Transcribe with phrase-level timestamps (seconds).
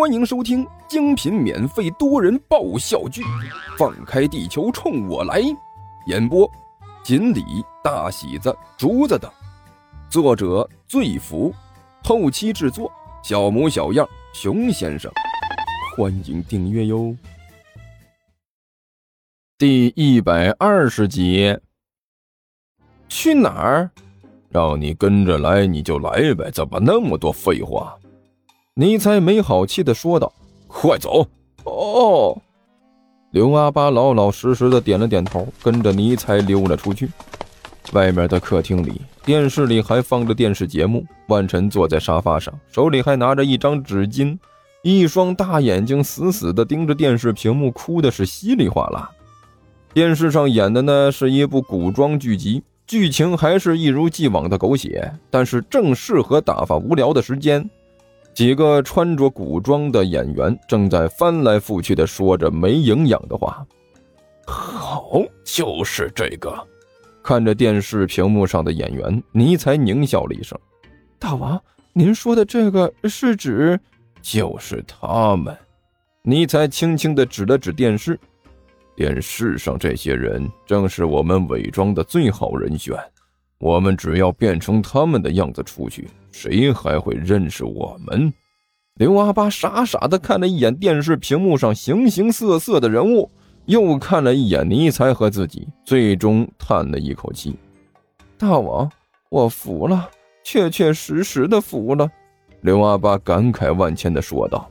[0.00, 3.20] 欢迎收听精品免费多人爆笑剧
[3.76, 5.42] 《放开地球冲我来》，
[6.06, 6.50] 演播：
[7.04, 7.44] 锦鲤、
[7.84, 9.30] 大喜子、竹子等，
[10.08, 11.54] 作者：醉福，
[12.02, 12.90] 后期制作：
[13.22, 15.12] 小模小样、熊先生。
[15.94, 17.14] 欢迎订阅哟。
[19.58, 21.54] 第一百二十集，
[23.06, 23.90] 去哪儿？
[24.48, 27.99] 让你跟着来，你就来呗，怎么那么多废话？
[28.80, 30.32] 尼才没好气的说道
[30.66, 31.26] ：“快走！”
[31.64, 32.40] 哦，
[33.30, 37.10] 刘阿八老老实实的点了点头，跟着尼才溜了出去。
[37.92, 41.04] 外面的客厅里，电视里还放着电视节目。
[41.28, 44.38] 万晨坐在沙发上，手里还拿着一张纸巾，
[44.82, 49.10] 一双大眼睛死死的盯着电视屏幕，哭的是稀里哗啦。
[49.92, 57.68] 电视上演的呢是一部古装剧集，剧情还是一如既往的狗血，但是正适合打发无聊的时间。
[58.32, 63.66] 几个穿着古装的演员正在翻来覆去的说着没营养的话。
[64.46, 66.52] 好，就是这个。
[67.22, 70.58] 看着电视屏幕上的演员，尼才狞笑了一声
[71.20, 71.60] ：“大王，
[71.92, 73.78] 您说的这个是指……
[74.22, 75.56] 就是他们。”
[76.24, 78.18] 尼才轻轻的指了指电视，
[78.96, 82.96] 电视上这些人正是我们伪装的最好人选。
[83.58, 88.32] 我们只要变成他们的样子出去，谁还会认识我们？
[88.94, 93.30] 刘阿八傻傻的看了一眼电视屏幕上形形色色的人物，
[93.66, 97.56] 又看了一眼尼才和自己，最终叹了一口气
[98.36, 98.90] ：“大王，
[99.30, 100.10] 我服了，
[100.44, 102.10] 确确实实的服了。”
[102.60, 104.68] 刘阿八感慨万千的说道：“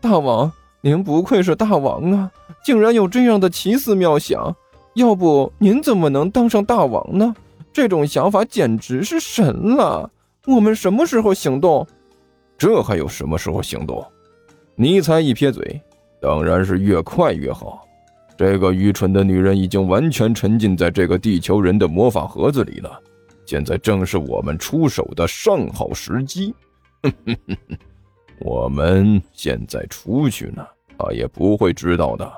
[0.00, 2.30] 大王，您不愧是大王啊，
[2.62, 4.54] 竟然有这样的奇思妙想！
[4.94, 7.34] 要不您怎么能当上大王呢？”
[7.72, 10.10] 这种想法简直是神了！
[10.46, 11.86] 我们什么时候行动？
[12.58, 14.04] 这还有什么时候行动？
[14.76, 15.80] 尼采一撇嘴，
[16.20, 17.86] 当然是越快越好。
[18.36, 23.00] 这个愚蠢的女人已经完全沉浸在这个地球人的魔法盒子里了，
[23.46, 26.54] 现在正是我们出手的上好时机。
[28.40, 30.66] 我们现在出去呢，
[30.98, 32.30] 她也不会知道的。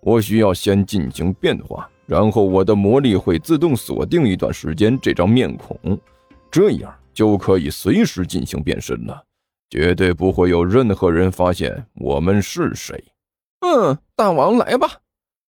[0.00, 1.88] 我需要先进行变化。
[2.04, 5.98] 然后我的魔力会自动锁定一段时间这张面孔，
[6.50, 9.24] 这样就可以随时进行变身了，
[9.70, 13.02] 绝对不会有任何人发现我们是谁。
[13.60, 15.00] 嗯，大王来吧。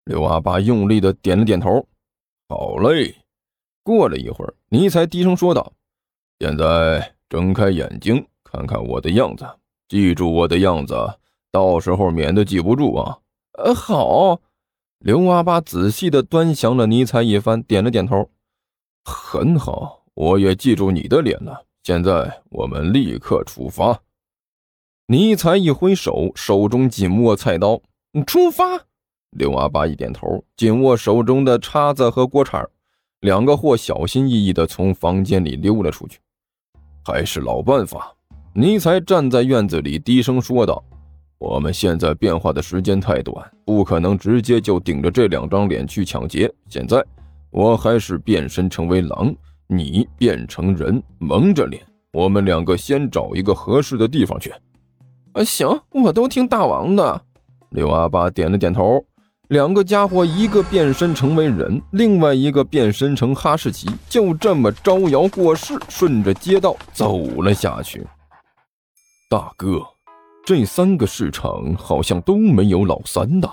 [0.04, 1.86] 刘阿八用力的点了点头。
[2.48, 3.16] 好嘞。
[3.84, 5.72] 过了一会儿，尼才低声说道
[6.38, 9.44] ：“现在睁开眼睛，看看我的样子，
[9.88, 10.94] 记住我的样子，
[11.50, 13.18] 到时候免得记不住啊。”
[13.58, 14.40] 呃，好。
[15.00, 18.30] 刘阿八仔细的端详了尼采一番，点了点头。
[19.04, 21.64] 很好，我也记住你的脸了。
[21.82, 24.00] 现在我们立刻出发。
[25.06, 27.80] 尼采一挥手，手中紧握菜刀，
[28.26, 28.64] 出发。
[29.30, 32.68] 刘阿八一点头，紧握手中的叉子和锅铲，
[33.20, 36.20] 两个货小心翼翼的从房间里溜了出去。
[37.04, 38.14] 还是老办法。
[38.54, 40.82] 尼采站在院子里，低声说道。
[41.38, 46.48] 我们现在变化的时间太短，不可能直接就顶着这两张脸去抢劫。
[46.68, 47.04] 现在，
[47.50, 49.34] 我还是变身成为狼，
[49.74, 51.82] 你变成人，蒙着脸。
[52.12, 54.52] 我们两个先找一个合适的地方去。
[55.32, 57.22] 啊，行，我都听大王的。
[57.70, 59.04] 刘阿八点了点头。
[59.48, 68.06] 两个家伙，一个变身成为人，另外一个变身成哈士奇，就这么招摇过市，顺着街道走了下去。
[69.30, 69.82] 大哥。
[70.44, 73.48] 这三个市场好像都没有老三的。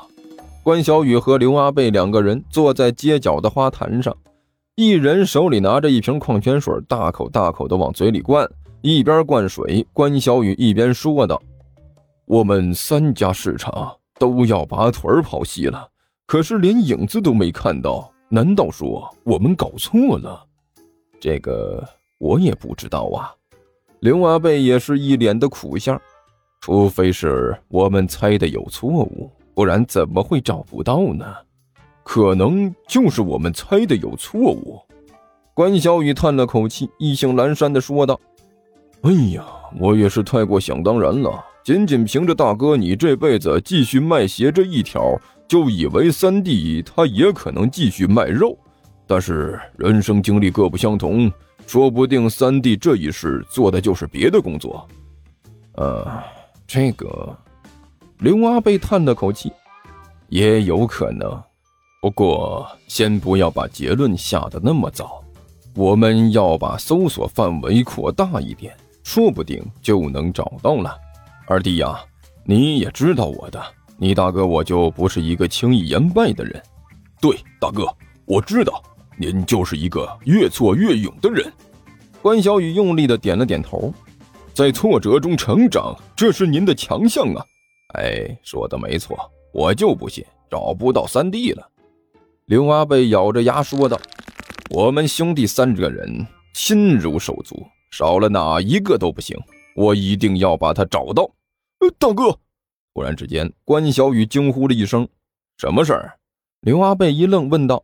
[0.63, 4.17] 关小雨和刘阿贝两个人坐在街角的花坛上，
[4.79, 8.49] 一人手里拿着一瓶矿泉水，大口大口的往嘴里灌。
[8.79, 11.37] 一边灌水，关小雨一边说道
[12.25, 15.85] ：“我们三家市场都要把腿跑细了，
[16.25, 18.09] 可是连影子都没看到。
[18.29, 20.41] 难道说我们搞错了？
[21.19, 21.85] 这个
[22.17, 23.35] 我也不知道啊。”
[23.99, 26.01] 刘阿贝也是一脸的苦相。
[26.61, 31.25] 除非是我们猜的有错误，不然怎么会找不到呢？
[32.11, 34.81] 可能就是我们猜的有错误。
[35.53, 38.19] 关小雨叹了口气，意兴阑珊的说道
[39.05, 39.45] ：“哎呀，
[39.79, 41.45] 我也是太过想当然了。
[41.63, 45.15] 仅仅凭着大哥你这辈子继续卖鞋这一条，
[45.47, 48.57] 就以为三弟他也可能继续卖肉。
[49.05, 51.31] 但是人生经历各不相同，
[51.67, 54.83] 说不定三弟这一世做的就是别的工作。
[55.73, 56.07] 呃。”
[56.65, 57.37] 这个，
[58.17, 59.51] 刘阿贝叹了口气，
[60.29, 61.39] 也有可能。
[62.01, 65.21] 不过，先不要把结论下的那么早，
[65.75, 68.73] 我们要把搜索范围扩大一点，
[69.03, 70.97] 说不定就能找到了。
[71.45, 71.99] 二弟呀，
[72.45, 73.61] 你也知道我的，
[73.97, 76.63] 你大哥我就不是一个轻易言败的人。
[77.19, 77.85] 对，大哥，
[78.23, 78.81] 我知道，
[79.17, 81.51] 您就是一个越挫越勇的人。
[82.21, 83.93] 关小雨用力的点了点头，
[84.53, 87.45] 在挫折中成长，这是您的强项啊！
[87.95, 89.17] 哎，说的没错，
[89.53, 91.69] 我就不信找不到三弟了。
[92.49, 93.95] 刘阿贝咬着牙说道
[94.73, 99.37] ：“我们兄弟三个人亲如手足，少了哪一个都不行。
[99.75, 101.29] 我一定要把他找到。”
[101.77, 102.35] 呃大哥！
[102.95, 105.07] 突然之间，关小雨惊呼了一声
[105.61, 106.17] ：“什么事儿？”
[106.61, 107.83] 刘阿贝一愣，问道：“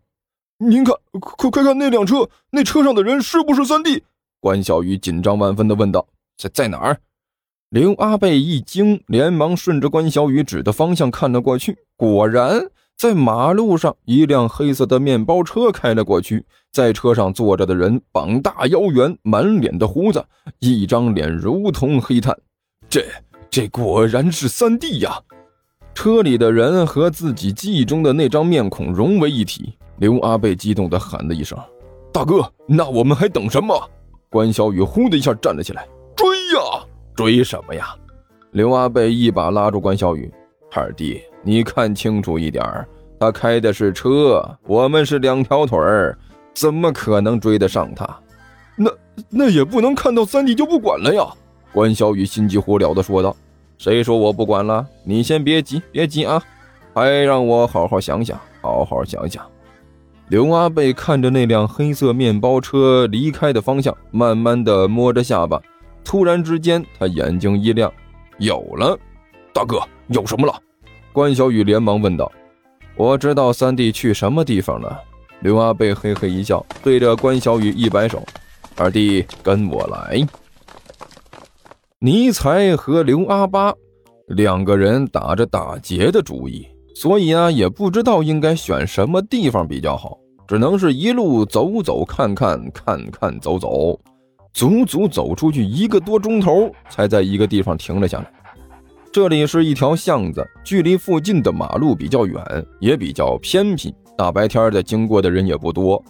[0.57, 4.03] 您看，快快看那辆车，那车上的人是不是三弟？”
[4.41, 6.07] 关小雨紧张万分地问道
[6.41, 6.99] ：“在在哪儿？”
[7.69, 11.77] 刘阿贝一惊，连忙顺着关小雨指的方向看了过去。
[11.95, 12.67] 果然，
[12.97, 20.25] 在马路上，一辆黑色的面包车开了过去，在车上坐着的人膀大腰圆，满脸的胡子，
[20.59, 22.35] 一张脸如同黑炭。
[22.89, 23.03] 这
[23.49, 25.19] 这果然是三弟呀！
[25.93, 29.77] 车里的人和自己记忆中的那张面孔融为一体。
[29.97, 31.57] 刘阿贝激动地喊了一声
[32.13, 33.77] ：“大哥，那我们还等什么？”
[34.29, 36.85] 关小雨呼的一下站了起来，追呀！
[37.13, 37.93] 追什么呀？
[38.51, 40.33] 刘阿贝一把拉住关小雨，
[40.73, 42.65] 二弟，你看清楚一点
[43.19, 46.17] 他开的是车，我们是两条腿儿，
[46.55, 48.19] 怎么可能追得上他？
[48.75, 48.91] 那
[49.29, 51.23] 那也不能看到三弟就不管了呀！
[51.71, 53.33] 关小雨心急火燎地说道
[53.77, 54.85] ：“谁说我不管了？
[55.03, 56.41] 你先别急，别急啊，
[56.95, 59.45] 还让我好好想想，好好想想。”
[60.27, 65.61] 刘阿贝看着那辆黑色面包车离开的方向，慢慢的摸着下巴。
[66.03, 67.93] 突然之间，他眼睛一亮
[68.39, 68.97] ：“有了，
[69.53, 70.53] 大哥，有什么了？”
[71.15, 72.29] 关小雨连忙问道。
[72.97, 75.01] “我知道三弟去什么地方了。”
[75.39, 78.21] 刘阿贝嘿嘿一笑，对着关小雨一摆手
[78.75, 80.27] ：“二弟，跟我来。”
[81.99, 83.73] 尼才和刘阿八
[84.27, 86.67] 两个人打着打劫的主意。
[86.93, 93.97] 所以啊，也不知道应该选什么地方比较好，只能是一路走走看看，看看走走，
[94.53, 98.31] 足足走出去一个多钟头，才在一个地方停了下来。
[99.15, 102.43] 这里是一条巷子，距离附近的马路比较远，
[102.81, 106.03] 也比较偏僻，大白天的经过的人也不多。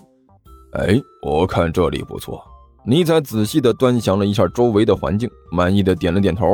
[0.72, 2.44] 哎，我看这里不错。
[2.84, 6.48] 尼采仔细地端详了一下周围的环境，满意的点了点头。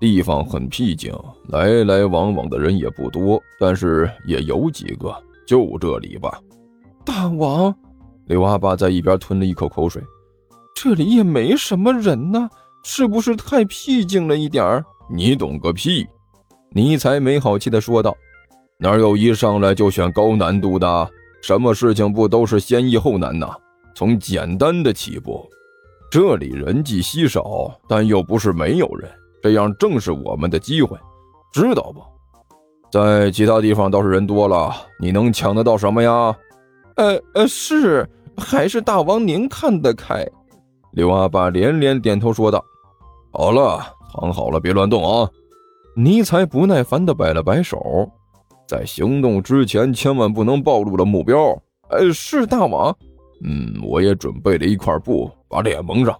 [0.00, 1.12] 地方很僻静，
[1.48, 5.14] 来来往往的人也不多，但是也有几个，
[5.46, 6.40] 就这里吧。
[7.04, 7.74] 大王，
[8.24, 10.02] 刘阿爸在一边吞了一口口水，
[10.74, 12.48] 这里也没什么人呢，
[12.82, 14.82] 是不是太僻静了一点儿？
[15.10, 16.06] 你懂个屁！
[16.72, 18.16] 尼才没好气地说道
[18.78, 21.10] ：“哪有一上来就选高难度的？
[21.42, 23.48] 什么事情不都是先易后难呐？
[23.94, 25.44] 从简单的起步。
[26.10, 29.10] 这里人迹稀少，但又不是没有人。”
[29.42, 30.96] 这样正是我们的机会，
[31.50, 32.02] 知道不？
[32.92, 34.70] 在其他地方倒是人多了，
[35.00, 36.36] 你能抢得到什么呀？
[36.96, 40.26] 呃呃，是，还是大王您看得开。
[40.92, 42.62] 刘阿爸连连点头说道
[43.32, 45.30] ：“好了，藏好了，别乱动啊！”
[45.94, 48.10] 尼才不耐烦地摆了摆手，
[48.66, 51.56] 在行动之前千万不能暴露了目标。
[51.88, 52.96] 呃，是大王。
[53.44, 56.16] 嗯，我也准备了一块布，把脸蒙上。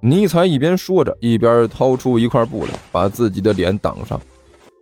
[0.00, 4.20] 尼才一边说着，一边掏出一块布来，把自己的脸挡上。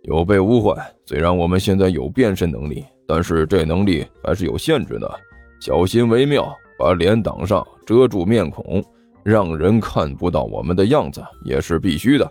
[0.03, 5.11] 有备无患，虽然我们现在有变身能力，但是这能力还是有限制的，
[5.59, 6.51] 小心为妙。
[6.79, 8.83] 把脸挡上，遮住面孔，
[9.23, 12.29] 让人看不到我们的样子，也是必须的。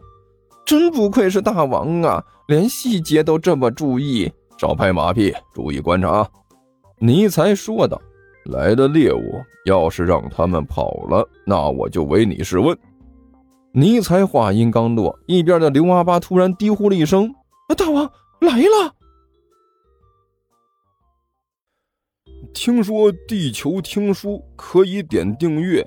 [0.64, 4.30] 真不愧是大王啊，连细节都这么注意。
[4.58, 6.28] 少拍马屁，注意观察啊。
[6.98, 8.00] 尼才说道。
[8.46, 9.20] 来的猎物，
[9.66, 12.76] 要是让他们跑了，那我就唯你是问。
[13.72, 17.32] 尼才话音刚落，一边的刘阿八突然低呼了一声
[17.76, 18.94] ：“大王来了！”
[22.54, 25.86] 听说地球听书可以点订阅，